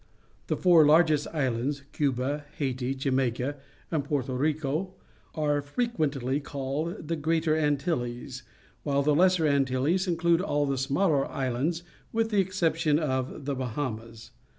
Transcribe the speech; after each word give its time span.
The 0.47 0.57
four 0.57 0.83
largest 0.83 1.27
islands— 1.31 1.83
Cuba, 1.93 2.45
Haiti, 2.57 2.95
Jamaica, 2.95 3.57
and 3.91 4.03
Porto 4.03 4.33
Rico— 4.33 4.95
are 5.45 5.61
frequently 5.61 6.39
called 6.39 7.07
the 7.07 7.15
Greater 7.15 7.55
Antilles, 7.55 8.41
while 8.81 9.03
the 9.03 9.13
Lesser 9.13 9.45
Antilles 9.45 10.07
include 10.07 10.41
all 10.41 10.65
the 10.65 10.79
smaller 10.79 11.27
islands 11.27 11.83
with 12.11 12.31
the 12.31 12.39
excep 12.41 12.77
tion 12.77 12.97
of 12.97 13.45
the 13.45 13.53
Bahamas. 13.53 14.31